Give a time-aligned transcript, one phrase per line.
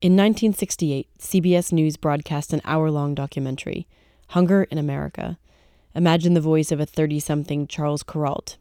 [0.00, 3.88] In 1968, CBS News broadcast an hour long documentary,
[4.28, 5.40] Hunger in America.
[5.92, 8.58] Imagine the voice of a 30 something Charles Kuralt.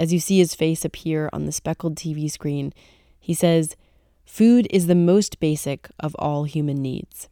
[0.00, 2.74] As you see his face appear on the speckled TV screen,
[3.20, 3.76] he says,
[4.24, 7.28] Food is the most basic of all human needs.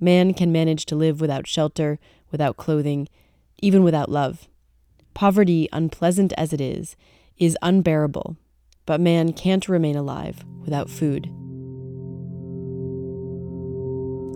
[0.00, 2.00] Man can manage to live without shelter,
[2.32, 3.08] without clothing,
[3.62, 4.48] even without love.
[5.14, 6.96] Poverty, unpleasant as it is,
[7.38, 8.36] is unbearable,
[8.84, 11.30] but man can't remain alive without food.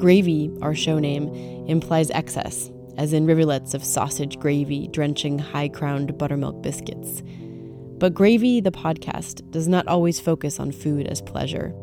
[0.00, 1.28] Gravy, our show name,
[1.68, 7.22] implies excess, as in rivulets of sausage gravy drenching high crowned buttermilk biscuits.
[7.98, 11.74] But Gravy, the podcast, does not always focus on food as pleasure.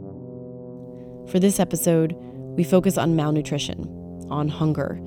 [1.30, 2.16] For this episode,
[2.58, 3.84] we focus on malnutrition,
[4.32, 5.00] on hunger,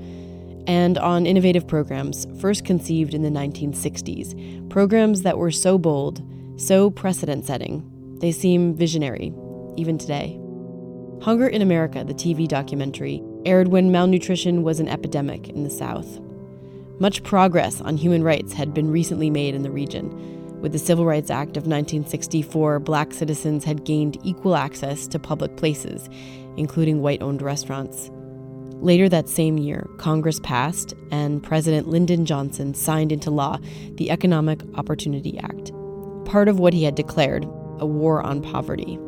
[0.68, 6.22] and on innovative programs first conceived in the 1960s, programs that were so bold,
[6.60, 9.34] so precedent setting, they seem visionary,
[9.76, 10.39] even today.
[11.22, 16.18] Hunger in America, the TV documentary, aired when malnutrition was an epidemic in the South.
[16.98, 20.60] Much progress on human rights had been recently made in the region.
[20.62, 25.58] With the Civil Rights Act of 1964, black citizens had gained equal access to public
[25.58, 26.08] places,
[26.56, 28.10] including white owned restaurants.
[28.80, 33.58] Later that same year, Congress passed and President Lyndon Johnson signed into law
[33.96, 35.70] the Economic Opportunity Act,
[36.24, 37.44] part of what he had declared
[37.78, 38.98] a war on poverty.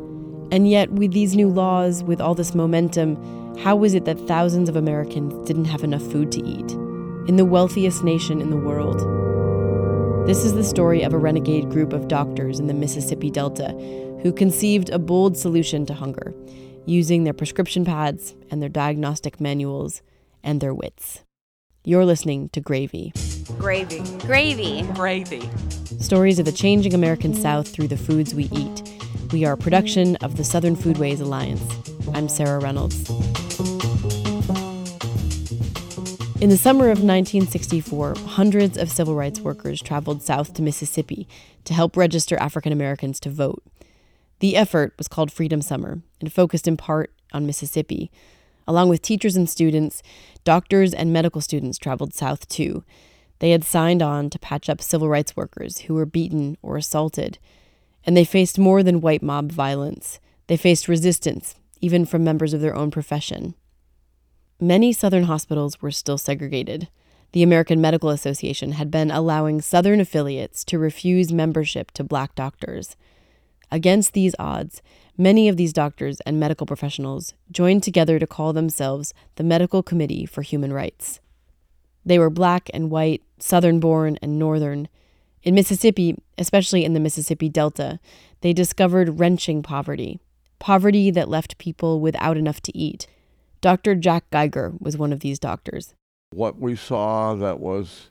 [0.53, 4.69] And yet, with these new laws, with all this momentum, how was it that thousands
[4.69, 6.73] of Americans didn't have enough food to eat?
[7.27, 8.99] In the wealthiest nation in the world.
[10.27, 13.69] This is the story of a renegade group of doctors in the Mississippi Delta
[14.21, 16.35] who conceived a bold solution to hunger,
[16.85, 20.03] using their prescription pads and their diagnostic manuals
[20.43, 21.23] and their wits.
[21.83, 23.11] You're listening to Gravy.
[23.57, 24.03] Gravy.
[24.19, 24.83] Gravy.
[24.93, 25.49] Gravy.
[25.99, 28.92] Stories of the changing American South through the foods we eat
[29.33, 31.63] we are a production of the Southern Foodways Alliance.
[32.13, 33.09] I'm Sarah Reynolds.
[36.39, 41.27] In the summer of 1964, hundreds of civil rights workers traveled south to Mississippi
[41.65, 43.63] to help register African Americans to vote.
[44.37, 48.11] The effort was called Freedom Summer and focused in part on Mississippi.
[48.67, 50.03] Along with teachers and students,
[50.43, 52.83] doctors and medical students traveled south too.
[53.39, 57.39] They had signed on to patch up civil rights workers who were beaten or assaulted.
[58.05, 60.19] And they faced more than white mob violence.
[60.47, 63.55] They faced resistance, even from members of their own profession.
[64.59, 66.87] Many Southern hospitals were still segregated.
[67.33, 72.95] The American Medical Association had been allowing Southern affiliates to refuse membership to black doctors.
[73.71, 74.83] Against these odds,
[75.17, 80.27] many of these doctors and medical professionals joined together to call themselves the Medical Committee
[80.27, 81.19] for Human Rights.
[82.05, 84.87] They were black and white, Southern born and Northern,
[85.43, 87.99] in Mississippi, especially in the Mississippi Delta,
[88.41, 90.19] they discovered wrenching poverty
[90.63, 93.05] poverty that left people without enough to eat.
[93.59, 93.95] Dr.
[93.95, 95.93] Jack Geiger was one of these doctors.
[96.31, 98.09] What we saw that was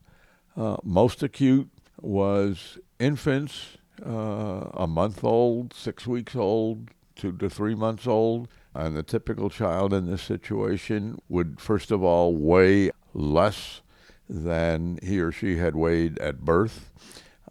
[0.54, 1.70] uh, most acute
[2.02, 8.48] was infants, uh, a month old, six weeks old, two to three months old.
[8.74, 13.80] And the typical child in this situation would, first of all, weigh less
[14.28, 16.90] than he or she had weighed at birth.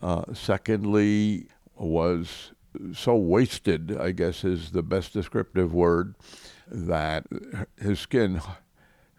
[0.02, 2.52] Uh, secondly, was
[2.94, 6.16] so wasted, I guess is the best descriptive word,
[6.68, 7.26] that
[7.80, 8.42] his skin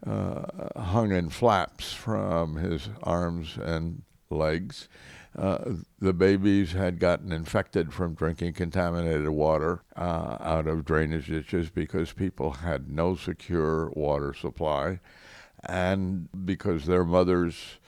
[0.07, 4.89] uh, hung in flaps from his arms and legs.
[5.37, 11.71] Uh, the babies had gotten infected from drinking contaminated water uh, out of drainage ditches
[11.71, 15.01] because people had no secure water supply
[15.65, 17.79] and because their mothers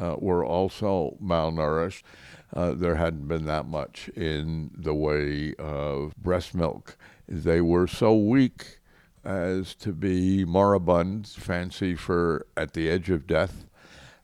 [0.00, 2.02] uh, were also malnourished.
[2.54, 6.96] Uh, there hadn't been that much in the way of breast milk.
[7.28, 8.78] They were so weak
[9.24, 13.66] as to be moribund, fancy for at the edge of death.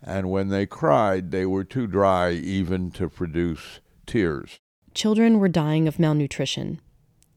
[0.02, 4.60] And when they cried, they were too dry even to produce tears.
[4.94, 6.80] Children were dying of malnutrition.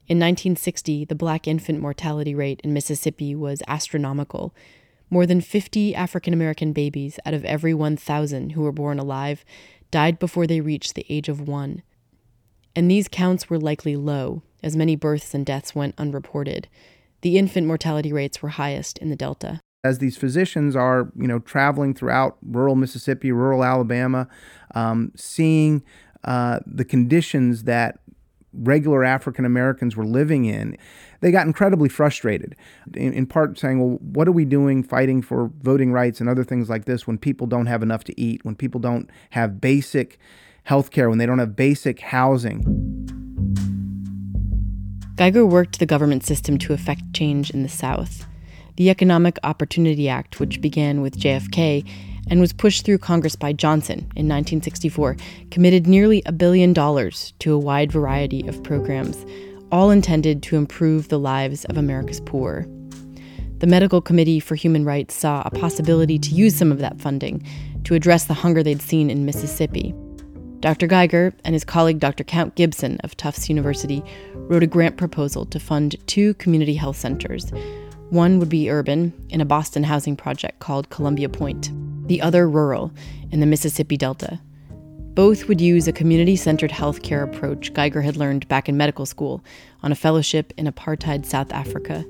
[0.08, 4.54] In 1960, the black infant mortality rate in Mississippi was astronomical.
[5.10, 9.46] More than 50 African American babies out of every 1,000 who were born alive
[9.94, 11.84] died before they reached the age of one.
[12.76, 16.68] And these counts were likely low, as many births and deaths went unreported.
[17.22, 19.60] The infant mortality rates were highest in the Delta.
[19.84, 24.28] As these physicians are, you know, traveling throughout rural Mississippi, rural Alabama,
[24.74, 25.84] um, seeing
[26.24, 28.00] uh, the conditions that
[28.54, 30.78] regular African Americans were living in,
[31.22, 32.56] they got incredibly frustrated.
[32.94, 36.44] In, in, part saying, well, what are we doing fighting for voting rights and other
[36.44, 40.20] things like this when people don't have enough to eat, when people don't have basic
[40.64, 42.62] health care, when they don't have basic housing?
[45.16, 48.26] Geiger worked the government system to effect change in the South.
[48.78, 51.88] The Economic Opportunity Act, which began with JFK
[52.30, 55.18] and was pushed through Congress by Johnson in 1964,
[55.52, 59.26] committed nearly a billion dollars to a wide variety of programs,
[59.72, 62.68] all intended to improve the lives of America's poor.
[63.60, 67.46] The Medical Committee for Human Rights saw a possibility to use some of that funding
[67.86, 69.94] to address the hunger they'd seen in Mississippi.
[70.60, 70.88] Dr.
[70.88, 72.24] Geiger and his colleague Dr.
[72.24, 74.02] Count Gibson of Tufts University
[74.34, 77.52] wrote a grant proposal to fund two community health centers.
[78.12, 81.72] One would be urban, in a Boston housing project called Columbia Point,
[82.08, 82.92] the other rural,
[83.32, 84.40] in the Mississippi Delta.
[85.14, 89.44] Both would use a community centered healthcare approach Geiger had learned back in medical school
[89.82, 92.04] on a fellowship in apartheid South Africa.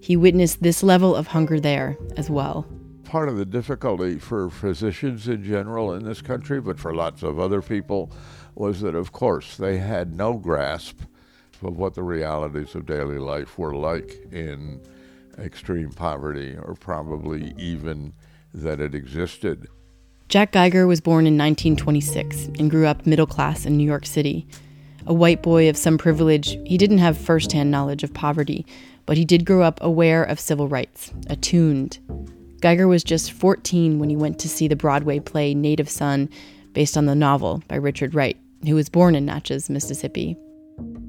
[0.00, 2.66] He witnessed this level of hunger there as well
[3.14, 7.38] part of the difficulty for physicians in general in this country, but for lots of
[7.38, 8.10] other people,
[8.56, 11.00] was that, of course, they had no grasp
[11.62, 14.80] of what the realities of daily life were like in
[15.38, 18.12] extreme poverty, or probably even
[18.54, 19.66] that it existed.
[20.28, 24.46] Jack Geiger was born in 1926 and grew up middle class in New York City.
[25.06, 28.64] A white boy of some privilege, he didn't have firsthand knowledge of poverty,
[29.06, 31.98] but he did grow up aware of civil rights, attuned.
[32.60, 36.30] Geiger was just 14 when he went to see the Broadway play Native Son,
[36.72, 40.36] based on the novel by Richard Wright, who was born in Natchez, Mississippi.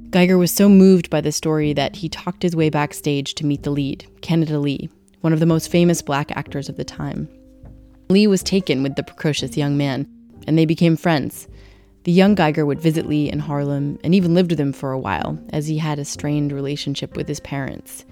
[0.10, 3.64] Geiger was so moved by the story that he talked his way backstage to meet
[3.64, 4.90] the lead, Canada Lee,
[5.26, 7.28] one of the most famous black actors of the time.
[8.10, 10.08] Lee was taken with the precocious young man,
[10.46, 11.48] and they became friends.
[12.04, 15.00] The young Geiger would visit Lee in Harlem and even lived with him for a
[15.00, 18.06] while, as he had a strained relationship with his parents.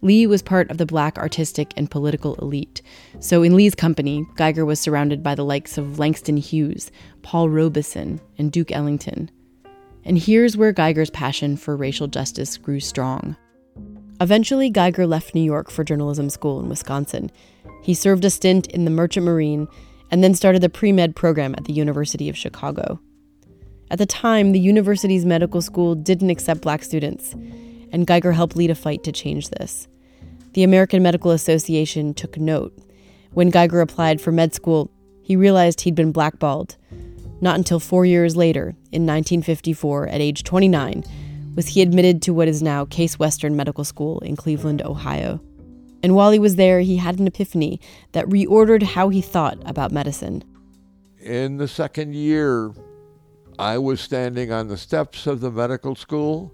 [0.00, 2.82] Lee was part of the black artistic and political elite.
[3.20, 6.90] So, in Lee's company, Geiger was surrounded by the likes of Langston Hughes,
[7.22, 9.30] Paul Robeson, and Duke Ellington.
[10.04, 13.36] And here's where Geiger's passion for racial justice grew strong.
[14.20, 17.30] Eventually, Geiger left New York for journalism school in Wisconsin.
[17.82, 19.66] He served a stint in the Merchant Marine
[20.10, 23.00] and then started the pre med program at the University of Chicago.
[23.90, 27.34] At the time, the university's medical school didn't accept black students,
[27.92, 29.88] and Geiger helped lead a fight to change this.
[30.54, 32.76] The American Medical Association took note.
[33.32, 34.90] When Geiger applied for med school,
[35.22, 36.76] he realized he'd been blackballed.
[37.40, 41.04] Not until four years later, in 1954, at age 29,
[41.54, 45.40] was he admitted to what is now Case Western Medical School in Cleveland, Ohio.
[46.02, 47.80] And while he was there, he had an epiphany
[48.12, 50.42] that reordered how he thought about medicine.
[51.20, 52.72] In the second year,
[53.58, 56.52] I was standing on the steps of the medical school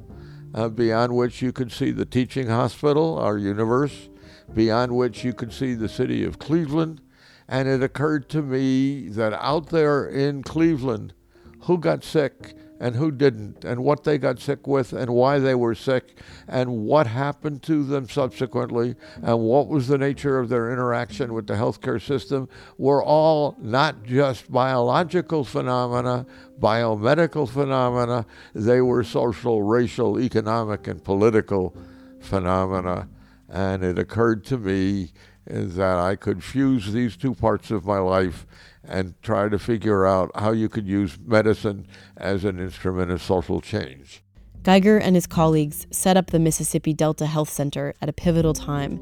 [0.55, 4.09] uh, beyond which you could see the teaching hospital, our universe,
[4.55, 7.01] beyond which you could see the city of Cleveland.
[7.49, 11.15] And it occurred to me that out there in Cleveland,
[11.61, 15.55] who got sick and who didn't, and what they got sick with, and why they
[15.55, 20.73] were sick, and what happened to them subsequently, and what was the nature of their
[20.73, 26.25] interaction with the healthcare system, were all not just biological phenomena,
[26.61, 31.77] biomedical phenomena, they were social, racial, economic, and political
[32.21, 33.09] phenomena.
[33.49, 35.13] And it occurred to me
[35.49, 38.47] that I could fuse these two parts of my life
[38.85, 41.87] and try to figure out how you could use medicine
[42.17, 44.23] as an instrument of social change.
[44.63, 49.01] Geiger and his colleagues set up the Mississippi Delta Health Center at a pivotal time.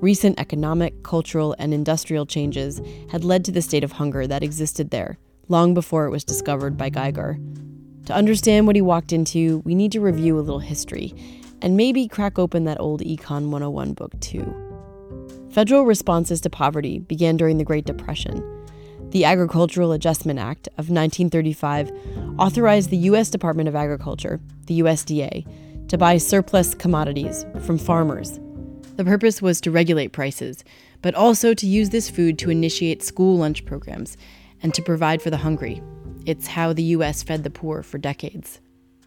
[0.00, 4.90] Recent economic, cultural, and industrial changes had led to the state of hunger that existed
[4.90, 7.38] there, long before it was discovered by Geiger.
[8.06, 11.14] To understand what he walked into, we need to review a little history,
[11.60, 14.69] and maybe crack open that old Econ 101 book, too.
[15.50, 18.44] Federal responses to poverty began during the Great Depression.
[19.10, 21.90] The Agricultural Adjustment Act of 1935
[22.38, 23.30] authorized the U.S.
[23.30, 28.38] Department of Agriculture, the USDA, to buy surplus commodities from farmers.
[28.94, 30.62] The purpose was to regulate prices,
[31.02, 34.16] but also to use this food to initiate school lunch programs
[34.62, 35.82] and to provide for the hungry.
[36.26, 37.24] It's how the U.S.
[37.24, 38.60] fed the poor for decades.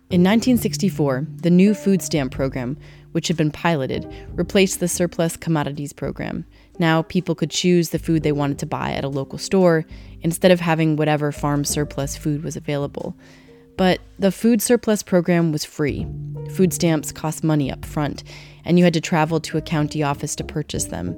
[0.10, 2.78] In 1964, the new food stamp program,
[3.14, 6.46] which had been piloted, replaced the surplus commodities program
[6.80, 9.86] now people could choose the food they wanted to buy at a local store
[10.22, 13.16] instead of having whatever farm surplus food was available.
[13.78, 16.08] But the food surplus program was free.
[16.52, 18.24] Food stamps cost money up front,
[18.66, 21.18] and you had to travel to a county office to purchase them.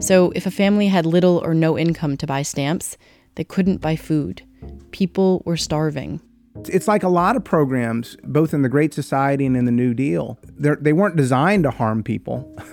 [0.00, 2.96] So if a family had little or no income to buy stamps,
[3.34, 4.42] they couldn't buy food.
[4.90, 6.20] People were starving.
[6.66, 9.94] It's like a lot of programs, both in the Great Society and in the New
[9.94, 10.38] Deal.
[10.44, 12.54] They're, they were not designed to harm people.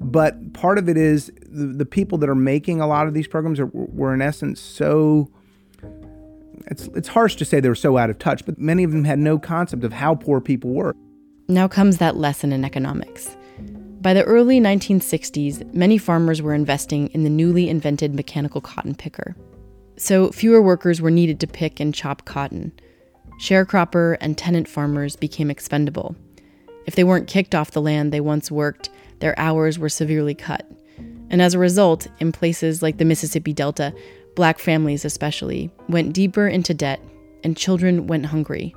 [0.00, 3.26] But part of it is the, the people that are making a lot of these
[3.26, 5.28] programs are, were in essence so
[6.66, 9.04] it's it's harsh to say they were so out of touch, but many of them
[9.04, 10.94] had no concept of how poor people were.
[11.48, 13.36] Now comes that lesson in economics.
[14.00, 19.34] By the early 1960s, many farmers were investing in the newly invented mechanical cotton picker.
[19.96, 22.72] So fewer workers were needed to pick and chop cotton.
[23.38, 26.16] Sharecropper and tenant farmers became expendable.
[26.86, 28.90] If they weren't kicked off the land they once worked,
[29.20, 30.66] their hours were severely cut.
[31.30, 33.94] And as a result, in places like the Mississippi Delta,
[34.34, 37.00] black families especially went deeper into debt
[37.44, 38.74] and children went hungry.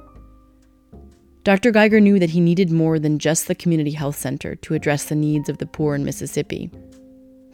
[1.44, 1.72] Dr.
[1.72, 5.15] Geiger knew that he needed more than just the community health center to address the
[5.15, 6.70] needs of the poor in Mississippi.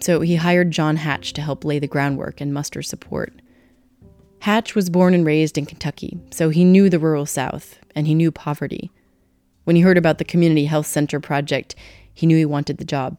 [0.02, 3.34] So he hired John Hatch to help lay the groundwork and muster support.
[4.40, 8.16] Hatch was born and raised in Kentucky, so he knew the rural South and he
[8.16, 8.92] knew poverty.
[9.64, 11.76] When he heard about the Community Health Center project,
[12.14, 13.18] he knew he wanted the job.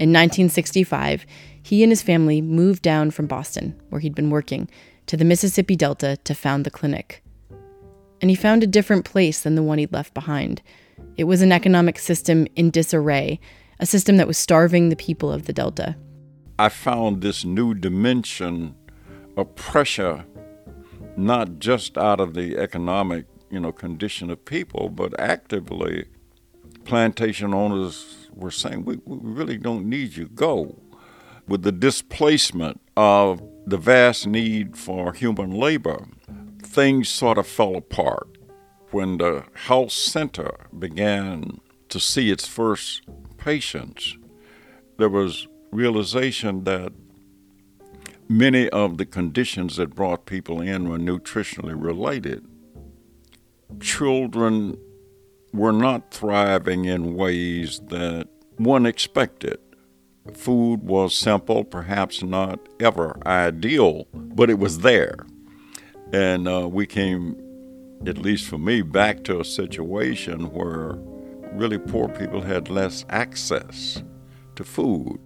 [0.00, 1.24] In 1965,
[1.62, 4.68] he and his family moved down from Boston, where he'd been working,
[5.06, 7.22] to the Mississippi Delta to found the clinic.
[8.20, 10.62] And he found a different place than the one he'd left behind.
[11.16, 13.40] It was an economic system in disarray,
[13.80, 15.96] a system that was starving the people of the Delta.
[16.58, 18.74] I found this new dimension
[19.38, 20.26] of pressure,
[21.16, 26.06] not just out of the economic, you know, condition of people, but actively
[26.84, 30.76] plantation owners were saying, we, we really don't need you, go.
[31.46, 36.08] With the displacement of the vast need for human labor,
[36.62, 38.26] things sort of fell apart.
[38.90, 43.02] When the health center began to see its first
[43.36, 44.16] patients,
[44.98, 46.92] there was realization that
[48.28, 52.46] many of the conditions that brought people in were nutritionally related.
[53.80, 54.76] Children
[55.52, 59.58] were not thriving in ways that one expected.
[60.34, 65.26] Food was simple, perhaps not ever ideal, but it was there.
[66.12, 67.36] And uh, we came,
[68.06, 70.98] at least for me, back to a situation where
[71.52, 74.02] really poor people had less access
[74.56, 75.18] to food.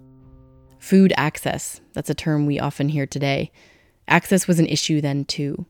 [0.82, 3.52] Food access, that's a term we often hear today.
[4.08, 5.64] Access was an issue then, too.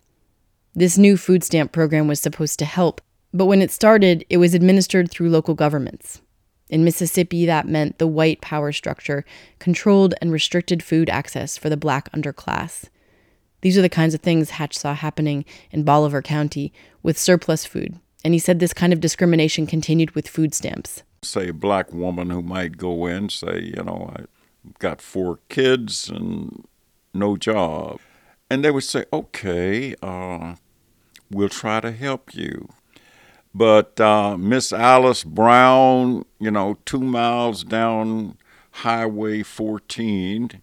[0.75, 4.55] This new food stamp program was supposed to help, but when it started, it was
[4.55, 6.23] administered through local governments.
[6.71, 9.27] In Mississippi, that meant the white power structure
[9.59, 12.87] controlled and restricted food access for the black underclass.
[13.61, 18.01] These are the kinds of things Hatch saw happening in Bolivar County with surplus food,
[18.25, 21.03] and he said this kind of discrimination continued with food stamps.
[21.21, 24.25] Say a black woman who might go in, say, you know, I
[24.79, 26.67] got four kids and
[27.15, 28.01] no job.
[28.51, 30.57] And they would say, okay, uh,
[31.31, 32.69] we'll try to help you.
[33.55, 38.37] But uh, Miss Alice Brown, you know, two miles down
[38.71, 40.63] Highway 14,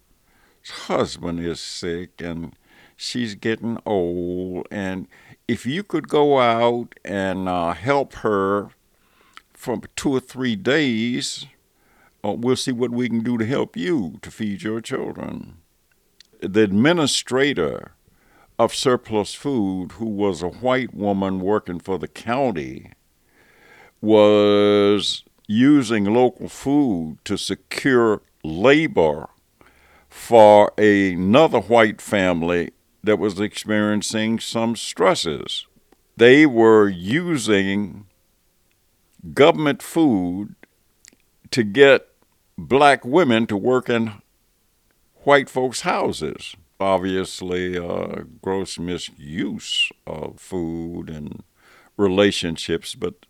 [0.70, 2.56] husband is sick and
[2.96, 4.68] she's getting old.
[4.72, 5.08] And
[5.48, 8.70] if you could go out and uh, help her
[9.54, 11.46] for two or three days,
[12.24, 15.58] uh, we'll see what we can do to help you to feed your children.
[16.42, 17.94] The administrator
[18.58, 22.92] of surplus food, who was a white woman working for the county,
[24.02, 29.30] was using local food to secure labor
[30.10, 32.72] for another white family
[33.04, 35.66] that was experiencing some stresses.
[36.18, 38.06] They were using
[39.34, 40.56] government food
[41.52, 42.09] to get
[42.68, 44.14] black women to work in
[45.24, 51.44] white folks' houses obviously uh, gross misuse of food and
[51.98, 53.26] relationships, but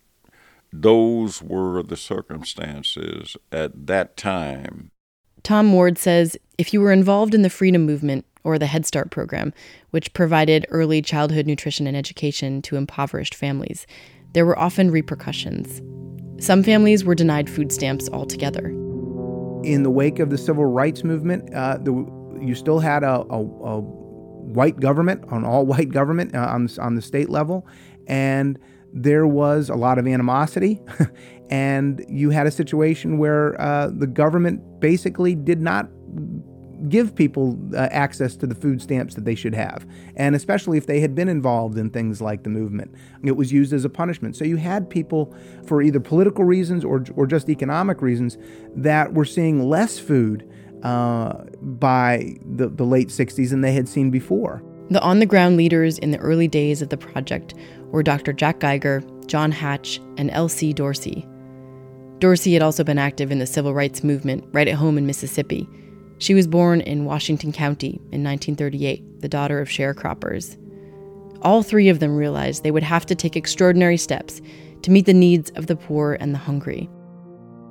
[0.72, 4.90] those were the circumstances at that time.
[5.42, 9.10] Tom Ward says if you were involved in the Freedom Movement or the Head Start
[9.10, 9.52] program,
[9.90, 13.86] which provided early childhood nutrition and education to impoverished families,
[14.32, 15.82] there were often repercussions.
[16.44, 18.72] Some families were denied food stamps altogether.
[19.62, 21.92] In the wake of the civil rights movement, uh, the
[22.40, 26.94] you still had a, a, a white government, an all white government uh, on, on
[26.94, 27.66] the state level,
[28.06, 28.58] and
[28.92, 30.80] there was a lot of animosity.
[31.50, 35.88] and you had a situation where uh, the government basically did not
[36.88, 39.86] give people uh, access to the food stamps that they should have.
[40.16, 43.72] And especially if they had been involved in things like the movement, it was used
[43.72, 44.36] as a punishment.
[44.36, 45.34] So you had people,
[45.66, 48.38] for either political reasons or, or just economic reasons,
[48.74, 50.48] that were seeing less food
[50.82, 54.62] uh, by the, the late 60s than they had seen before.
[54.90, 57.54] The on the ground leaders in the early days of the project
[57.90, 58.32] were Dr.
[58.32, 60.72] Jack Geiger, John Hatch, and L.C.
[60.72, 61.26] Dorsey.
[62.18, 65.68] Dorsey had also been active in the civil rights movement right at home in Mississippi.
[66.20, 70.58] She was born in Washington County in 1938, the daughter of sharecroppers.
[71.40, 74.42] All three of them realized they would have to take extraordinary steps
[74.82, 76.90] to meet the needs of the poor and the hungry.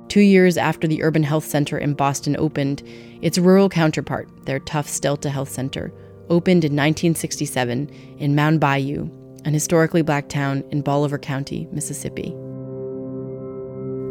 [0.08, 2.82] Two years after the Urban Health Center in Boston opened,
[3.22, 5.92] its rural counterpart, their Tufts Delta Health Center,
[6.28, 7.88] opened in 1967
[8.18, 9.08] in Mound Bayou,
[9.44, 12.34] an historically black town in Bolivar County, Mississippi.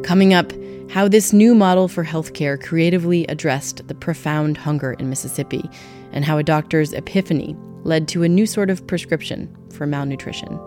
[0.04, 0.52] Coming up,
[0.90, 5.70] how this new model for healthcare creatively addressed the profound hunger in Mississippi,
[6.12, 10.60] and how a doctor's epiphany led to a new sort of prescription for malnutrition.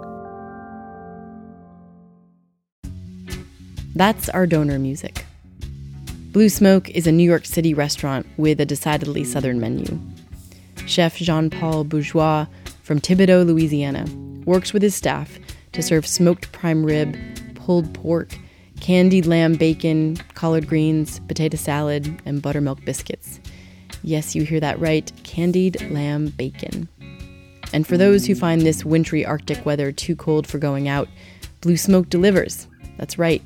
[3.94, 5.26] That's our donor music.
[6.30, 10.00] Blue Smoke is a New York City restaurant with a decidedly southern menu.
[10.86, 12.46] Chef Jean Paul Bourgeois
[12.82, 14.06] from Thibodaux, Louisiana,
[14.44, 15.38] works with his staff
[15.72, 17.16] to serve smoked prime rib,
[17.54, 18.38] pulled pork,
[18.82, 23.38] candied lamb bacon, collard greens, potato salad, and buttermilk biscuits.
[24.02, 26.88] Yes, you hear that right candied lamb bacon.
[27.72, 31.08] And for those who find this wintry Arctic weather too cold for going out,
[31.60, 32.66] Blue Smoke delivers.
[32.98, 33.40] That's right.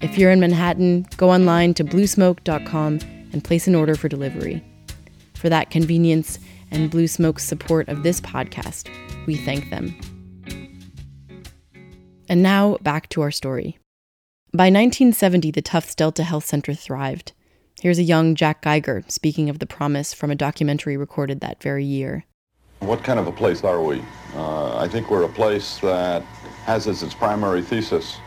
[0.00, 3.00] If you're in Manhattan, go online to bluesmoke.com
[3.32, 4.64] and place an order for delivery.
[5.34, 6.38] For that convenience
[6.70, 8.88] and Blue Smoke's support of this podcast,
[9.26, 9.98] we thank them.
[12.28, 13.76] And now back to our story.
[14.54, 17.32] By 1970, the Tufts Delta Health Center thrived.
[17.82, 21.84] Here's a young Jack Geiger speaking of the promise from a documentary recorded that very
[21.84, 22.24] year.
[22.80, 24.02] What kind of a place are we?
[24.34, 26.22] Uh, I think we're a place that
[26.64, 28.20] has as its primary thesis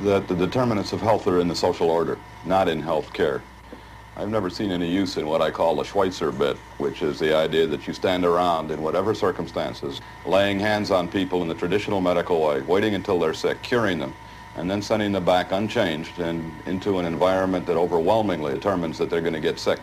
[0.00, 3.42] that the determinants of health are in the social order, not in health care.
[4.18, 7.34] I've never seen any use in what I call the Schweitzer bit, which is the
[7.34, 12.02] idea that you stand around in whatever circumstances, laying hands on people in the traditional
[12.02, 14.12] medical way, waiting until they're sick, curing them,
[14.56, 19.20] and then sending them back unchanged and into an environment that overwhelmingly determines that they're
[19.20, 19.80] going to get sick.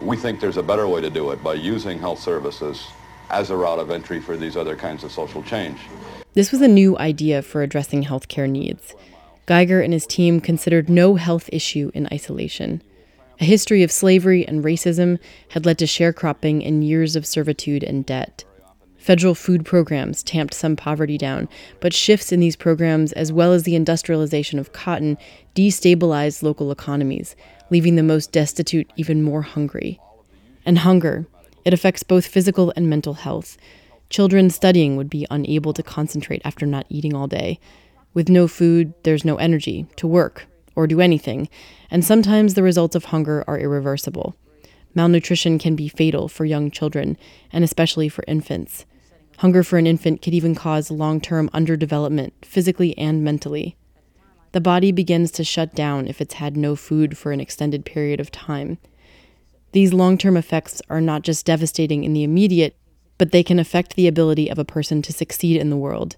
[0.00, 2.86] We think there's a better way to do it by using health services
[3.30, 5.78] as a route of entry for these other kinds of social change.
[6.34, 8.94] This was a new idea for addressing healthcare needs.
[9.46, 12.82] Geiger and his team considered no health issue in isolation.
[13.40, 18.04] A history of slavery and racism had led to sharecropping and years of servitude and
[18.04, 18.44] debt.
[19.00, 21.48] Federal food programs tamped some poverty down,
[21.80, 25.16] but shifts in these programs, as well as the industrialization of cotton,
[25.54, 27.34] destabilized local economies,
[27.70, 29.98] leaving the most destitute even more hungry.
[30.66, 31.26] And hunger,
[31.64, 33.56] it affects both physical and mental health.
[34.10, 37.58] Children studying would be unable to concentrate after not eating all day.
[38.12, 41.48] With no food, there's no energy to work or do anything,
[41.90, 44.36] and sometimes the results of hunger are irreversible.
[44.94, 47.16] Malnutrition can be fatal for young children,
[47.50, 48.84] and especially for infants.
[49.40, 53.74] Hunger for an infant could even cause long term underdevelopment, physically and mentally.
[54.52, 58.20] The body begins to shut down if it's had no food for an extended period
[58.20, 58.76] of time.
[59.72, 62.76] These long term effects are not just devastating in the immediate,
[63.16, 66.16] but they can affect the ability of a person to succeed in the world.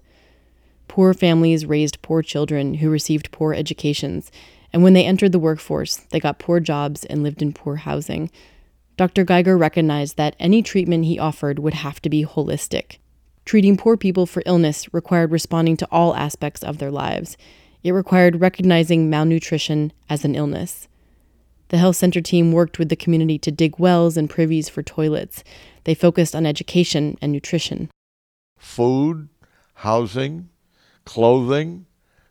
[0.89, 4.33] Poor families raised poor children who received poor educations,
[4.73, 8.29] and when they entered the workforce, they got poor jobs and lived in poor housing.
[8.97, 9.23] Dr.
[9.23, 12.97] Geiger recognized that any treatment he offered would have to be holistic.
[13.45, 17.37] Treating poor people for illness required responding to all aspects of their lives.
[17.83, 20.87] It required recognizing malnutrition as an illness.
[21.69, 25.43] The health center team worked with the community to dig wells and privies for toilets.
[25.83, 27.89] They focused on education and nutrition.
[28.57, 29.27] Food,
[29.75, 30.49] housing,
[31.03, 31.85] clothing,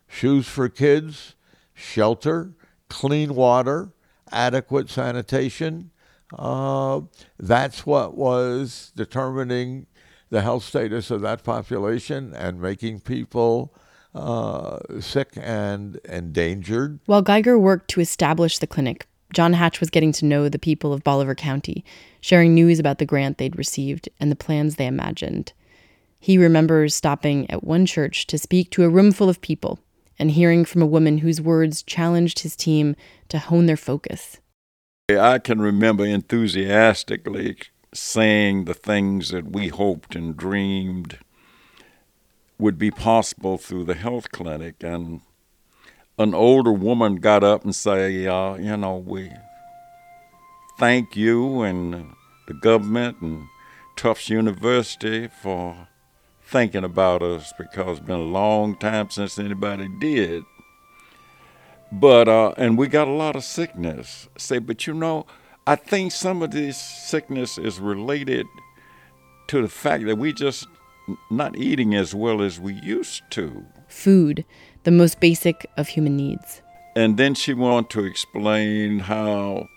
[0.07, 1.35] shoes for kids,
[1.73, 2.53] shelter,
[2.89, 3.91] clean water,
[4.31, 5.91] adequate sanitation.
[6.37, 7.01] Uh,
[7.37, 9.85] that's what was determining
[10.33, 13.71] the health status of that population and making people
[14.15, 16.99] uh, sick and endangered.
[17.05, 20.91] While Geiger worked to establish the clinic, John Hatch was getting to know the people
[20.91, 21.85] of Bolivar County,
[22.19, 25.53] sharing news about the grant they'd received and the plans they imagined.
[26.19, 29.79] He remembers stopping at one church to speak to a room full of people
[30.17, 32.95] and hearing from a woman whose words challenged his team
[33.29, 34.39] to hone their focus.
[35.09, 37.57] I can remember enthusiastically
[37.93, 41.19] saying the things that we hoped and dreamed
[42.57, 44.83] would be possible through the health clinic.
[44.83, 45.21] And
[46.17, 49.31] an older woman got up and said, uh, You know, we
[50.77, 52.13] thank you and
[52.47, 53.47] the government and
[53.95, 55.87] Tufts University for
[56.41, 60.43] thinking about us because it's been a long time since anybody did.
[61.91, 64.27] But uh, and we got a lot of sickness.
[64.37, 65.27] Say, but you know,
[65.65, 68.47] I think some of this sickness is related
[69.47, 70.67] to the fact that we just
[71.29, 73.65] not eating as well as we used to.
[73.87, 74.43] Food,
[74.83, 76.61] the most basic of human needs.
[76.95, 79.69] And then she wanted to explain how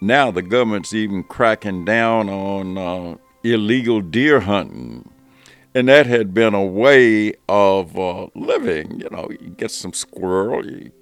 [0.00, 5.10] now the government's even cracking down on uh, illegal deer hunting
[5.74, 9.00] And that had been a way of uh, living.
[9.00, 10.92] You know, you get some squirrel, you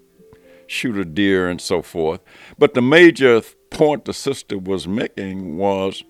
[0.71, 2.21] shoot a deer, and so forth.
[2.59, 6.03] But the major point the sister was making was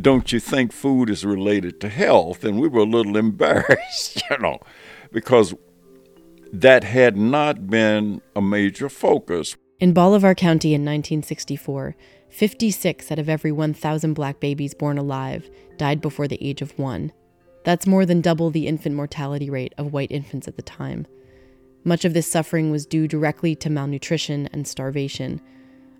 [0.00, 2.44] don't you think food is related to health?
[2.44, 4.58] And we were a little embarrassed, you know,
[5.12, 5.54] because
[6.52, 9.56] that had not been a major focus.
[9.80, 11.96] In Bolivar County in 1964,
[12.28, 17.12] 56 out of every 1,000 black babies born alive died before the age of one.
[17.64, 21.06] That's more than double the infant mortality rate of white infants at the time.
[21.84, 25.40] Much of this suffering was due directly to malnutrition and starvation.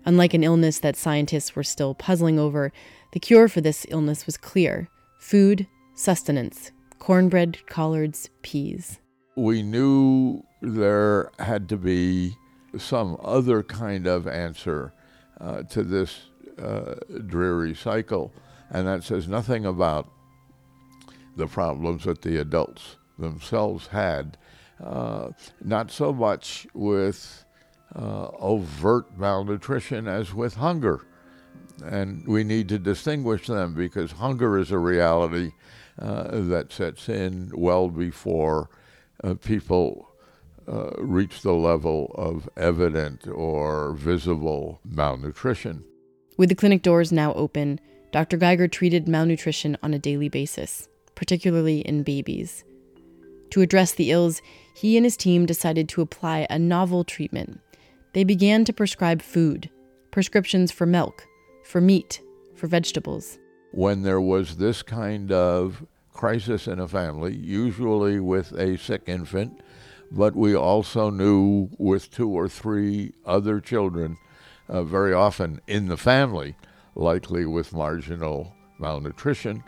[0.05, 2.71] Unlike an illness that scientists were still puzzling over,
[3.13, 8.99] the cure for this illness was clear food, sustenance, cornbread, collards, peas.
[9.35, 12.35] We knew there had to be
[12.77, 14.93] some other kind of answer
[15.39, 16.23] uh, to this
[16.57, 16.95] uh,
[17.27, 18.33] dreary cycle.
[18.69, 20.09] And that says nothing about
[21.35, 24.37] the problems that the adults themselves had,
[24.83, 25.29] uh,
[25.61, 27.45] not so much with
[27.95, 31.05] uh, overt malnutrition as with hunger.
[31.83, 35.51] And we need to distinguish them because hunger is a reality
[35.99, 38.69] uh, that sets in well before
[39.23, 40.09] uh, people
[40.67, 45.83] uh, reach the level of evident or visible malnutrition.
[46.37, 47.79] With the clinic doors now open,
[48.11, 48.37] Dr.
[48.37, 52.63] Geiger treated malnutrition on a daily basis, particularly in babies.
[53.51, 54.41] To address the ills,
[54.73, 57.59] he and his team decided to apply a novel treatment.
[58.13, 59.69] They began to prescribe food,
[60.11, 61.25] prescriptions for milk,
[61.63, 62.21] for meat,
[62.55, 63.37] for vegetables.
[63.71, 69.61] When there was this kind of crisis in a family, usually with a sick infant,
[70.11, 74.17] but we also knew with two or three other children,
[74.69, 76.55] uh, very often in the family,
[76.95, 79.63] likely with marginal malnutrition.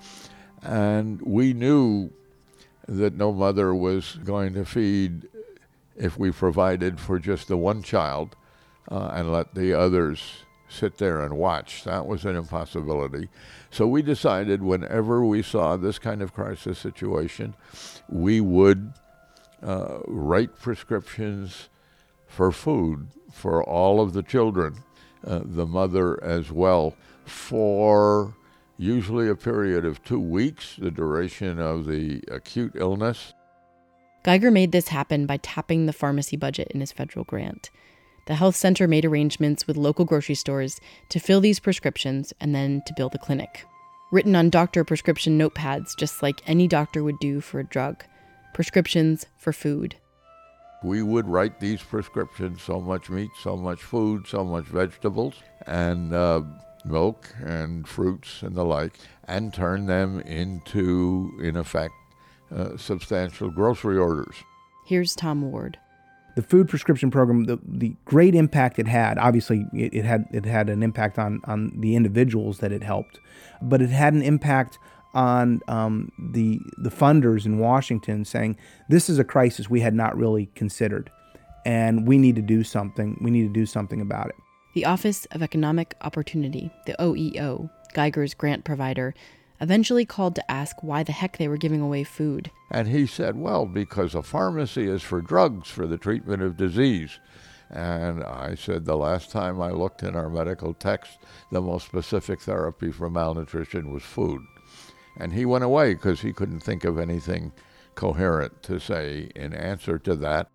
[0.61, 2.11] And we knew
[2.87, 5.27] that no mother was going to feed
[5.95, 8.35] if we provided for just the one child
[8.89, 11.83] uh, and let the others sit there and watch.
[11.83, 13.29] That was an impossibility.
[13.71, 17.55] So we decided whenever we saw this kind of crisis situation,
[18.09, 18.93] we would
[19.63, 21.69] uh, write prescriptions
[22.27, 24.75] for food for all of the children,
[25.25, 26.95] uh, the mother as well,
[27.25, 28.35] for
[28.77, 33.33] usually a period of two weeks, the duration of the acute illness.
[34.23, 37.69] Geiger made this happen by tapping the pharmacy budget in his federal grant.
[38.27, 42.81] The health center made arrangements with local grocery stores to fill these prescriptions and then
[42.85, 43.65] to bill the clinic.
[44.11, 48.03] Written on doctor prescription notepads, just like any doctor would do for a drug
[48.53, 49.95] prescriptions for food.
[50.83, 55.35] We would write these prescriptions so much meat, so much food, so much vegetables,
[55.65, 56.41] and uh,
[56.87, 58.93] milk and fruits and the like,
[59.27, 61.93] and turn them into, in effect,
[62.55, 64.35] uh, substantial grocery orders.
[64.85, 65.77] Here's Tom Ward.
[66.35, 70.45] The food prescription program, the, the great impact it had, obviously it, it had it
[70.45, 73.19] had an impact on, on the individuals that it helped,
[73.61, 74.77] but it had an impact
[75.13, 78.55] on um, the the funders in Washington saying
[78.87, 81.09] this is a crisis we had not really considered,
[81.65, 83.17] and we need to do something.
[83.19, 84.35] We need to do something about it.
[84.77, 89.15] The Office of Economic Opportunity, the OEO, Geiger's grant provider,
[89.59, 92.51] eventually called to ask why the heck they were giving away food.
[92.69, 97.19] And he said, well, because a pharmacy is for drugs for the treatment of disease.
[97.71, 101.17] And I said, the last time I looked in our medical text,
[101.51, 104.43] the most specific therapy for malnutrition was food.
[105.19, 107.51] And he went away because he couldn't think of anything
[107.95, 110.51] coherent to say in answer to that.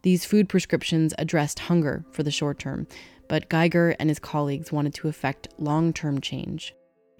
[0.00, 2.86] These food prescriptions addressed hunger for the short term,
[3.28, 6.74] but Geiger and his colleagues wanted to effect long term change.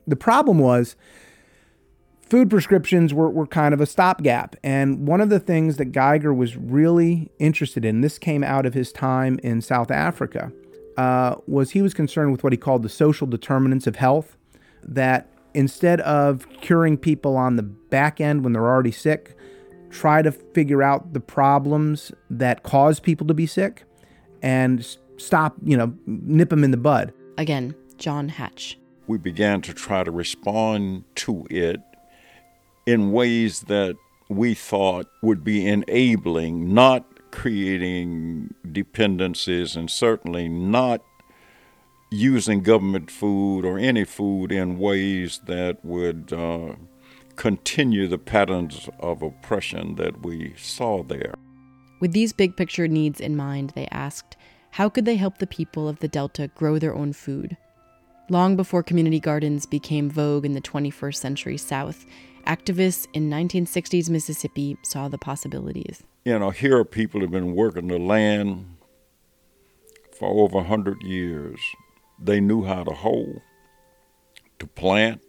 [0.07, 0.97] The problem was
[2.29, 4.57] food prescriptions were, were kind of a stopgap.
[4.63, 8.75] And one of the things that Geiger was really interested in, this came out of
[8.75, 10.53] his time in South Africa,
[10.97, 14.37] uh, was he was concerned with what he called the social determinants of health,
[14.83, 19.37] that instead of curing people on the back end when they're already sick,
[19.91, 23.85] try to figure out the problems that cause people to be sick
[24.43, 27.13] and stop, you know, nip them in the bud.
[27.39, 28.79] Again, John Hatch.
[29.07, 31.81] We began to try to respond to it
[32.87, 33.97] in ways that
[34.29, 41.03] we thought would be enabling, not creating dependencies, and certainly not
[42.11, 46.75] using government food or any food in ways that would uh,
[47.37, 51.35] continue the patterns of oppression that we saw there.
[52.01, 54.37] With these big picture needs in mind, they asked,
[54.75, 57.57] how could they help the people of the Delta grow their own food?
[58.29, 62.05] Long before community gardens became vogue in the 21st century South,
[62.45, 66.03] activists in 1960s Mississippi saw the possibilities.
[66.25, 68.67] You know, here are people who have been working the land
[70.19, 71.61] for over 100 years.
[72.19, 73.43] They knew how to hoe,
[74.59, 75.23] to plant.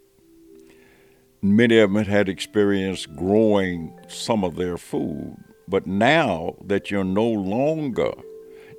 [1.43, 5.37] Many of them had experience growing some of their food.
[5.67, 8.13] But now that you're no longer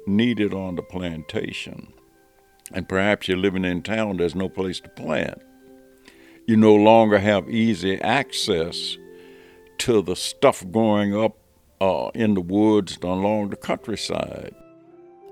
[0.07, 1.93] needed on the plantation,
[2.73, 5.43] and perhaps you're living in town, there's no place to plant.
[6.47, 8.97] You no longer have easy access
[9.79, 11.37] to the stuff growing up
[11.81, 14.55] uh, in the woods along the countryside.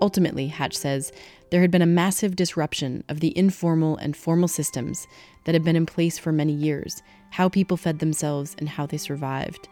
[0.00, 1.12] Ultimately, Hatch says,
[1.50, 5.06] there had been a massive disruption of the informal and formal systems
[5.44, 8.96] that had been in place for many years, how people fed themselves and how they
[8.96, 9.68] survived.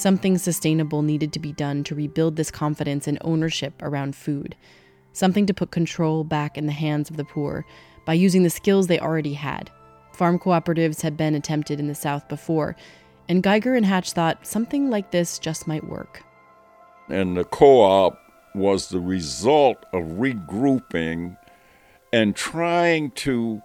[0.00, 4.56] Something sustainable needed to be done to rebuild this confidence and ownership around food,
[5.12, 7.66] something to put control back in the hands of the poor
[8.06, 9.70] by using the skills they already had.
[10.14, 12.76] Farm cooperatives had been attempted in the South before,
[13.28, 16.24] and Geiger and Hatch thought something like this just might work.
[17.10, 18.18] And the co op
[18.54, 21.36] was the result of regrouping
[22.10, 23.60] and trying to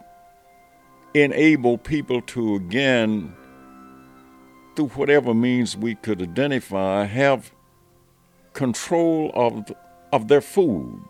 [1.14, 3.34] enable people to again,
[4.76, 7.52] through whatever means we could identify, have
[8.54, 9.72] control of,
[10.12, 11.02] of their food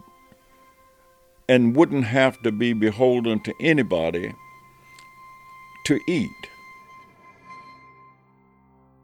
[1.47, 4.33] and wouldn't have to be beholden to anybody
[5.85, 6.29] to eat.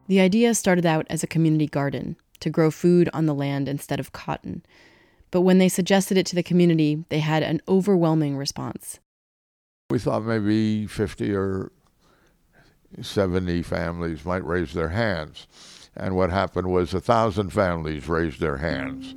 [0.08, 4.00] The idea started out as a community garden to grow food on the land instead
[4.00, 4.64] of cotton.
[5.30, 9.00] But when they suggested it to the community, they had an overwhelming response.
[9.90, 11.72] We thought maybe 50 or
[13.00, 15.48] 70 families might raise their hands.
[15.96, 19.16] And what happened was a thousand families raised their hands.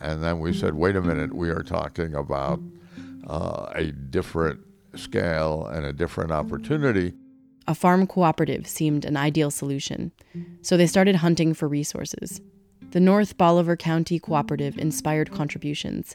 [0.00, 2.60] And then we said, wait a minute, we are talking about
[3.26, 4.60] uh, a different
[4.94, 7.14] scale and a different opportunity.
[7.68, 10.12] A farm cooperative seemed an ideal solution,
[10.62, 12.40] so they started hunting for resources.
[12.92, 16.14] The North Bolivar County Cooperative inspired contributions.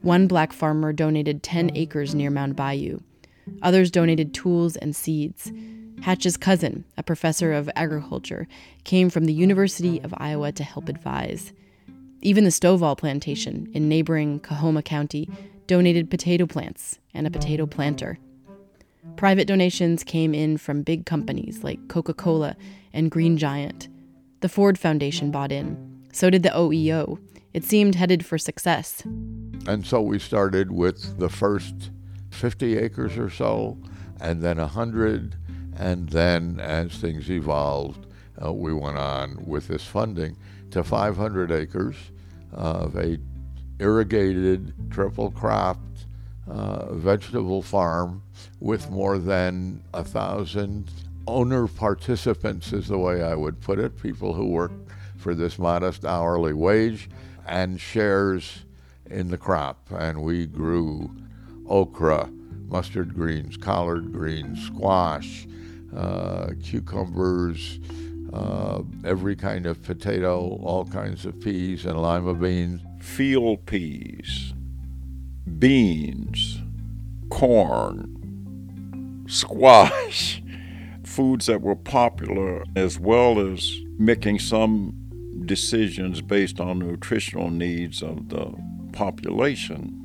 [0.00, 3.00] One black farmer donated 10 acres near Mound Bayou.
[3.62, 5.52] Others donated tools and seeds.
[6.02, 8.46] Hatch's cousin, a professor of agriculture,
[8.84, 11.52] came from the University of Iowa to help advise.
[12.22, 15.28] Even the Stovall plantation in neighboring Coahoma County
[15.66, 18.18] donated potato plants and a potato planter.
[19.16, 22.56] Private donations came in from big companies like Coca Cola
[22.92, 23.88] and Green Giant.
[24.40, 26.06] The Ford Foundation bought in.
[26.12, 27.18] So did the OEO.
[27.54, 29.02] It seemed headed for success.
[29.66, 31.90] And so we started with the first
[32.30, 33.78] 50 acres or so,
[34.20, 35.36] and then 100.
[35.78, 38.06] And then as things evolved,
[38.42, 40.36] uh, we went on with this funding
[40.70, 41.96] to 500 acres
[42.52, 43.18] of a
[43.78, 46.06] irrigated, triple cropped
[46.48, 48.22] uh, vegetable farm
[48.60, 50.90] with more than a thousand
[51.26, 54.72] owner participants, is the way I would put it, people who work
[55.16, 57.10] for this modest hourly wage
[57.46, 58.60] and shares
[59.10, 59.88] in the crop.
[59.90, 61.10] And we grew
[61.68, 62.30] okra,
[62.68, 65.46] mustard greens, collard greens, squash,
[65.94, 67.80] uh, cucumbers,
[68.32, 74.52] uh, every kind of potato, all kinds of peas and lima beans field peas,
[75.58, 76.60] beans,
[77.30, 80.42] corn, squash,
[81.04, 84.92] foods that were popular, as well as making some
[85.46, 88.52] decisions based on nutritional needs of the
[88.92, 90.02] population.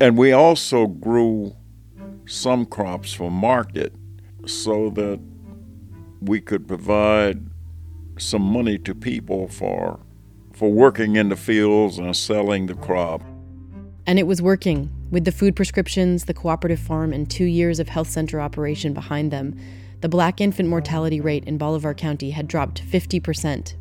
[0.00, 1.54] And we also grew
[2.26, 3.94] some crops for market
[4.46, 5.20] so that
[6.20, 7.48] we could provide
[8.18, 10.00] some money to people for
[10.52, 13.22] for working in the fields and selling the crop.
[14.06, 14.90] And it was working.
[15.10, 19.30] With the food prescriptions, the cooperative farm, and two years of health center operation behind
[19.30, 19.58] them,
[20.02, 23.22] the black infant mortality rate in Bolivar County had dropped 50%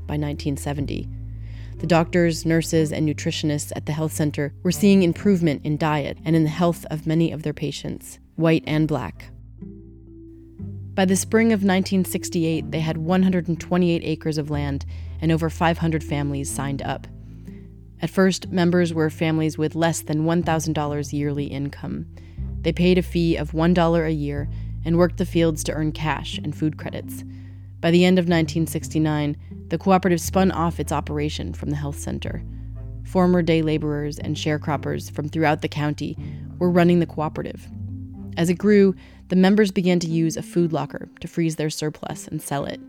[0.05, 1.09] by 1970.
[1.77, 6.35] The doctors, nurses, and nutritionists at the health center were seeing improvement in diet and
[6.35, 9.30] in the health of many of their patients, white and black.
[10.93, 14.85] By the spring of 1968, they had 128 acres of land
[15.21, 17.07] and over 500 families signed up.
[18.01, 22.07] At first, members were families with less than $1,000 yearly income.
[22.61, 24.49] They paid a fee of $1 a year
[24.83, 27.23] and worked the fields to earn cash and food credits.
[27.79, 29.37] By the end of 1969,
[29.69, 32.43] the cooperative spun off its operation from the health center.
[33.03, 36.17] Former day laborers and sharecroppers from throughout the county
[36.59, 37.67] were running the cooperative.
[38.37, 38.95] As it grew,
[39.31, 42.81] the members began to use a food locker to freeze their surplus and sell it.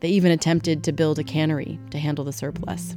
[0.00, 2.96] They even attempted to build a cannery to handle the surplus.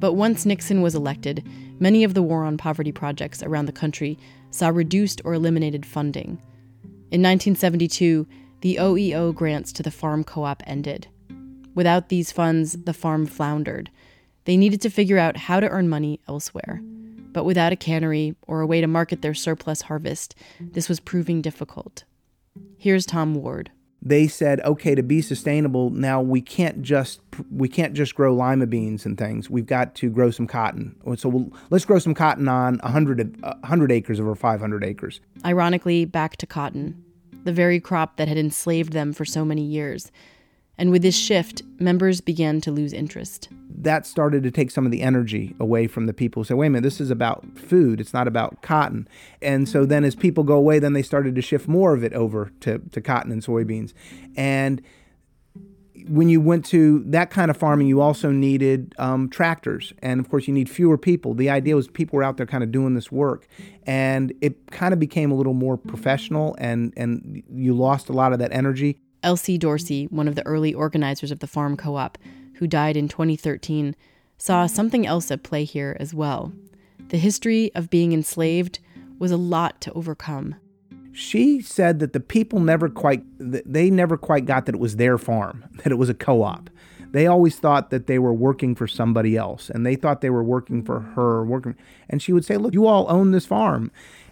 [0.00, 4.18] But once Nixon was elected, many of the War on Poverty projects around the country
[4.50, 6.42] saw reduced or eliminated funding.
[7.12, 8.26] In 1972,
[8.60, 11.06] the OEO grants to the farm co op ended.
[11.76, 13.88] Without these funds, the farm floundered.
[14.46, 16.80] They needed to figure out how to earn money elsewhere.
[17.32, 21.40] But without a cannery or a way to market their surplus harvest, this was proving
[21.40, 22.02] difficult.
[22.78, 23.70] Here's Tom Ward.
[24.02, 28.66] They said, okay, to be sustainable, now we can't just we can't just grow lima
[28.66, 29.50] beans and things.
[29.50, 30.94] We've got to grow some cotton.
[31.16, 35.20] So we'll, let's grow some cotton on 100, 100 acres over 500 acres.
[35.44, 37.02] Ironically, back to cotton,
[37.44, 40.12] the very crop that had enslaved them for so many years.
[40.78, 43.48] And with this shift, members began to lose interest.
[43.78, 46.66] That started to take some of the energy away from the people who say, wait
[46.66, 49.08] a minute, this is about food, it's not about cotton.
[49.40, 52.12] And so then as people go away, then they started to shift more of it
[52.12, 53.92] over to, to cotton and soybeans.
[54.36, 54.82] And
[56.08, 59.92] when you went to that kind of farming, you also needed um, tractors.
[60.00, 61.34] And of course, you need fewer people.
[61.34, 63.48] The idea was people were out there kind of doing this work.
[63.86, 68.32] And it kind of became a little more professional, and, and you lost a lot
[68.32, 69.00] of that energy.
[69.26, 69.58] L.C.
[69.58, 72.16] Dorsey, one of the early organizers of the farm co op,
[72.54, 73.96] who died in 2013,
[74.38, 76.52] saw something else at play here as well.
[77.08, 78.78] The history of being enslaved
[79.18, 80.54] was a lot to overcome.
[81.12, 85.18] She said that the people never quite they never quite got that it was their
[85.18, 86.70] farm, that it was a co-op.
[87.10, 90.44] They always thought that they were working for somebody else and they thought they were
[90.44, 91.74] working for her, working
[92.08, 93.90] and she would say, "Look, you all own this farm."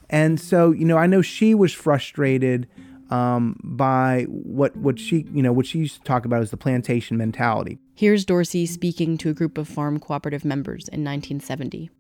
[0.09, 2.69] And so, you know, I know she was frustrated
[3.15, 6.57] um, by what what she you know what she used to talk about as the
[6.57, 7.79] plantation mentality.
[7.95, 11.91] Here's Dorsey speaking to a group of farm cooperative members in 1970.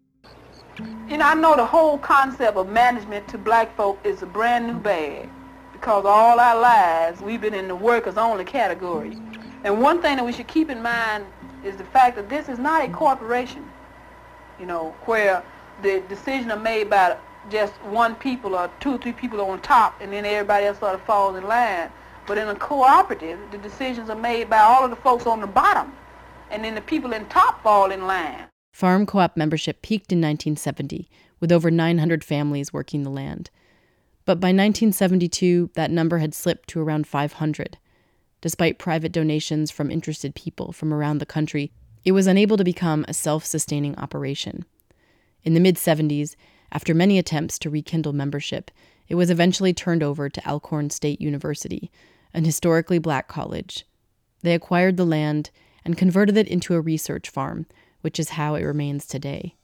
[1.09, 4.74] And I know the whole concept of management to black folk is a brand new
[4.74, 5.29] bag
[5.72, 9.16] because all our lives we've been in the workers only category.
[9.62, 11.27] And one thing that we should keep in mind
[11.64, 13.64] is the fact that this is not a corporation,
[14.59, 15.44] you know, where
[15.83, 17.16] the decisions are made by
[17.50, 20.94] just one people or two or three people on top and then everybody else sort
[20.94, 21.90] of falls in line.
[22.26, 25.46] But in a cooperative, the decisions are made by all of the folks on the
[25.46, 25.92] bottom
[26.50, 28.46] and then the people in top fall in line.
[28.72, 31.09] Farm co op membership peaked in 1970
[31.40, 33.50] with over 900 families working the land.
[34.24, 37.78] But by 1972, that number had slipped to around 500.
[38.40, 41.72] Despite private donations from interested people from around the country,
[42.04, 44.64] it was unable to become a self sustaining operation.
[45.42, 46.37] In the mid 70s,
[46.74, 48.72] after many attempts to rekindle membership,
[49.08, 51.90] it was eventually turned over to Alcorn State University,
[52.34, 53.87] an historically black college.
[54.42, 55.50] They acquired the land
[55.84, 57.66] and converted it into a research farm,
[58.00, 59.54] which is how it remains today.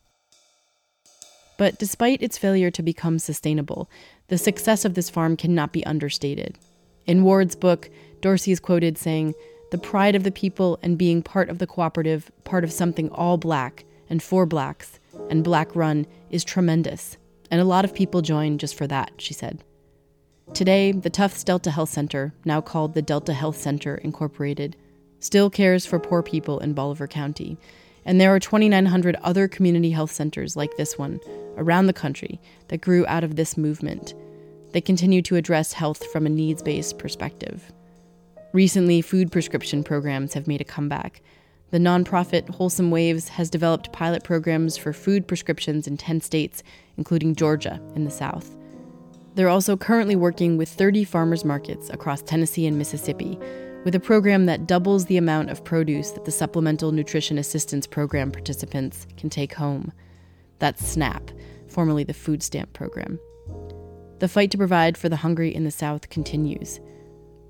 [1.58, 3.90] But despite its failure to become sustainable,
[4.28, 6.58] the success of this farm cannot be understated.
[7.06, 9.34] In Ward's book, Dorsey is quoted saying,
[9.72, 13.36] The pride of the people and being part of the cooperative, part of something all
[13.36, 17.16] black and for blacks, and Black Run is tremendous,
[17.50, 19.64] and a lot of people join just for that, she said.
[20.54, 24.76] Today, the Tufts Delta Health Center, now called the Delta Health Center Incorporated,
[25.20, 27.56] still cares for poor people in Bolivar County,
[28.04, 31.20] and there are 2,900 other community health centers like this one
[31.56, 34.14] around the country that grew out of this movement.
[34.72, 37.72] They continue to address health from a needs based perspective.
[38.52, 41.22] Recently, food prescription programs have made a comeback,
[41.70, 46.62] the nonprofit Wholesome Waves has developed pilot programs for food prescriptions in 10 states,
[46.96, 48.56] including Georgia in the South.
[49.34, 53.38] They're also currently working with 30 farmers markets across Tennessee and Mississippi,
[53.84, 58.30] with a program that doubles the amount of produce that the Supplemental Nutrition Assistance Program
[58.30, 59.92] participants can take home.
[60.58, 61.30] That's SNAP,
[61.68, 63.18] formerly the Food Stamp Program.
[64.18, 66.80] The fight to provide for the hungry in the South continues.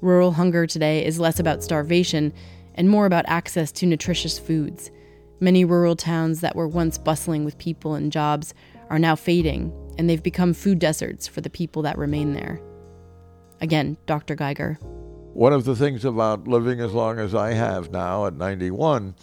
[0.00, 2.32] Rural hunger today is less about starvation
[2.74, 4.90] and more about access to nutritious foods.
[5.40, 8.52] Many rural towns that were once bustling with people and jobs
[8.90, 12.60] are now fading, and they've become food deserts for the people that remain there.
[13.60, 14.34] Again, Dr.
[14.34, 14.78] Geiger.
[15.32, 19.14] One of the things about living as long as I have now at 91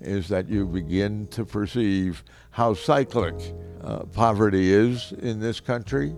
[0.00, 3.34] is that you begin to perceive how cyclic
[3.82, 6.14] uh, poverty is in this country.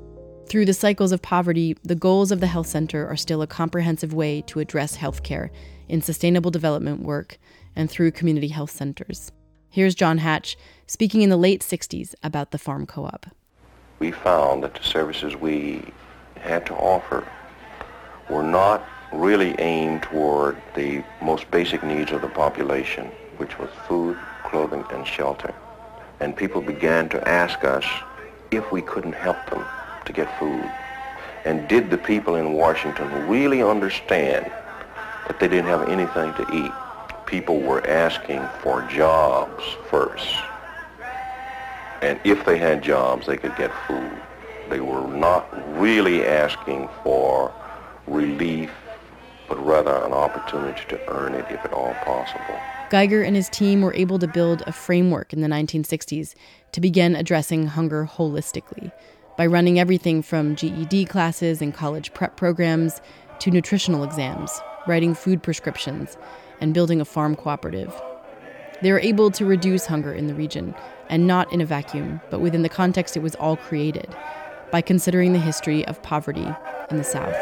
[0.49, 4.13] Through the cycles of poverty, the goals of the health center are still a comprehensive
[4.13, 5.51] way to address healthcare
[5.89, 7.39] in sustainable development work
[7.75, 9.33] and through community health centers.
[9.71, 13.27] Here's John Hatch speaking in the late 60s about the farm co op.
[13.99, 15.83] We found that the services we
[16.37, 17.27] had to offer
[18.31, 23.07] were not really aimed toward the most basic needs of the population,
[23.39, 25.55] which was food, clothing, and shelter.
[26.21, 27.85] And people began to ask us
[28.51, 29.65] if we couldn't help them
[30.05, 30.71] to get food.
[31.45, 34.51] And did the people in Washington really understand
[35.29, 36.73] that they didn't have anything to eat.
[37.27, 40.35] People were asking for jobs first.
[42.03, 44.13] And if they had jobs, they could get food.
[44.71, 45.49] They were not
[45.79, 47.53] really asking for
[48.07, 48.71] relief
[49.49, 52.59] but rather an opportunity to earn it if at all possible.
[52.91, 56.35] Geiger and his team were able to build a framework in the 1960s
[56.73, 58.93] to begin addressing hunger holistically
[59.37, 63.01] by running everything from GED classes and college prep programs
[63.41, 66.17] to nutritional exams, writing food prescriptions,
[66.61, 67.95] and building a farm cooperative.
[68.83, 70.75] They were able to reduce hunger in the region,
[71.09, 74.15] and not in a vacuum, but within the context it was all created,
[74.71, 76.47] by considering the history of poverty
[76.91, 77.37] in the South.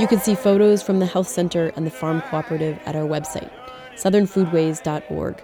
[0.00, 3.50] You can see photos from the health center and the farm cooperative at our website,
[3.96, 5.42] southernfoodways.org.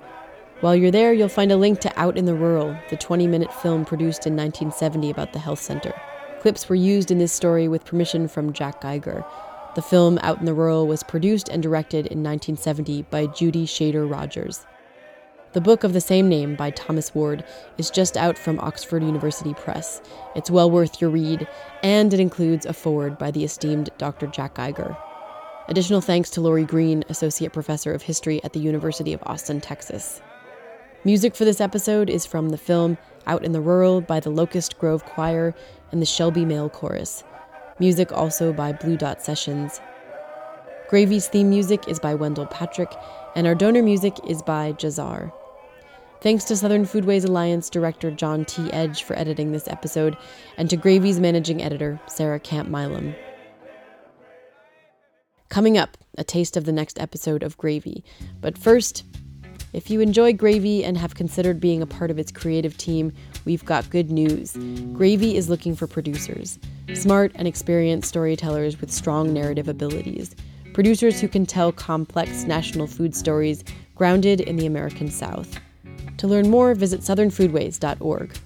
[0.61, 3.53] While you're there, you'll find a link to Out in the Rural, the 20 minute
[3.53, 5.93] film produced in 1970 about the health center.
[6.41, 9.23] Clips were used in this story with permission from Jack Geiger.
[9.75, 14.11] The film Out in the Rural was produced and directed in 1970 by Judy Shader
[14.11, 14.65] Rogers.
[15.53, 17.45] The book of the same name by Thomas Ward
[17.77, 20.01] is just out from Oxford University Press.
[20.35, 21.47] It's well worth your read,
[21.83, 24.27] and it includes a foreword by the esteemed Dr.
[24.27, 24.97] Jack Geiger.
[25.69, 30.23] Additional thanks to Laurie Green, Associate Professor of History at the University of Austin, Texas.
[31.07, 32.99] Music for this episode is from the film
[33.29, 35.55] Out in the Rural by the Locust Grove Choir
[35.93, 37.23] and the Shelby Male Chorus.
[37.79, 39.81] Music also by Blue Dot Sessions.
[40.89, 42.93] Gravy's theme music is by Wendell Patrick,
[43.37, 45.33] and our donor music is by Jazar.
[46.23, 48.69] Thanks to Southern Foodways Alliance director John T.
[48.73, 50.17] Edge for editing this episode,
[50.57, 53.15] and to Gravy's managing editor, Sarah Camp Milam.
[55.51, 58.03] Coming up, a taste of the next episode of Gravy.
[58.41, 59.05] But first,
[59.77, 63.13] if you enjoy Gravy and have considered being a part of its creative team,
[63.45, 64.57] we've got good news.
[64.95, 66.59] Gravy is looking for producers
[66.95, 70.35] smart and experienced storytellers with strong narrative abilities.
[70.73, 73.65] Producers who can tell complex national food stories
[73.97, 75.59] grounded in the American South.
[76.17, 78.39] To learn more, visit southernfoodways.org.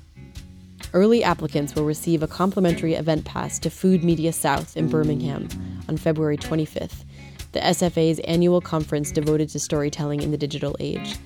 [0.93, 5.49] Early applicants will receive a complimentary event pass to Food Media South in Birmingham
[5.89, 7.05] on February 25th,
[7.53, 11.17] the SFA's annual conference devoted to storytelling in the digital age.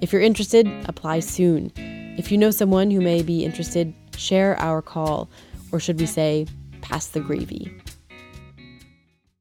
[0.00, 1.72] If you're interested, apply soon.
[2.18, 5.30] If you know someone who may be interested, share our call,
[5.72, 6.46] or should we say,
[6.80, 7.72] pass the gravy.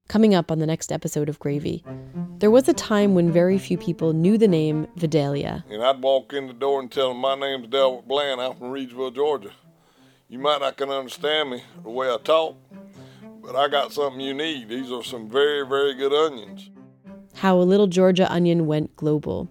[0.09, 1.83] Coming up on the next episode of Gravy,
[2.39, 5.63] there was a time when very few people knew the name Vidalia.
[5.69, 8.71] And I'd walk in the door and tell them, My name's Delbert Bland, I'm from
[8.71, 9.51] Reidsville, Georgia.
[10.27, 12.55] You might not can understand me the way I talk,
[13.41, 14.69] but I got something you need.
[14.69, 16.69] These are some very, very good onions.
[17.35, 19.49] How a little Georgia onion went global.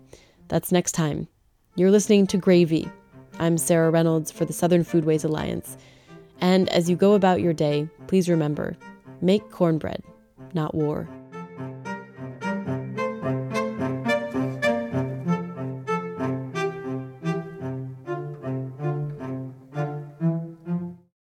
[0.49, 1.29] That's next time.
[1.75, 2.91] You're listening to Gravy.
[3.39, 5.77] I'm Sarah Reynolds for the Southern Foodways Alliance.
[6.41, 8.77] And as you go about your day, please remember
[9.21, 10.03] make cornbread
[10.55, 11.09] not war.